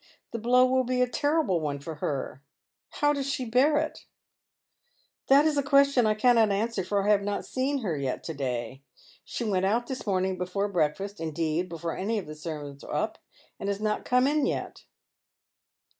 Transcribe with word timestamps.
The 0.31 0.39
blow 0.39 0.65
will 0.65 0.83
be 0.83 1.03
a 1.03 1.07
terrible 1.07 1.61
one 1.61 1.77
for 1.77 1.97
her. 2.01 2.41
How 2.89 3.13
docs 3.13 3.27
she 3.27 3.45
bear 3.45 3.77
it?'' 3.77 4.07
"That 5.29 5.45
is 5.45 5.57
a 5.57 5.61
question 5.61 6.07
I 6.07 6.15
cannot 6.15 6.51
answer, 6.51 6.83
for 6.83 7.03
I 7.07 7.11
have 7.11 7.21
not 7.21 7.45
seen 7.45 7.83
her 7.83 8.17
to 8.17 8.33
day. 8.33 8.81
She 9.23 9.43
went 9.43 9.65
out 9.67 9.85
this 9.85 10.07
morning 10.07 10.39
before 10.39 10.69
breakfast— 10.69 11.19
indeed, 11.21 11.69
before 11.69 11.95
any 11.95 12.17
of 12.17 12.25
the 12.25 12.33
servants 12.33 12.83
were 12.83 12.95
up— 12.95 13.19
and 13.59 13.69
has 13.69 13.79
not 13.79 14.03
come 14.03 14.25
in 14.25 14.47
yet." 14.47 14.85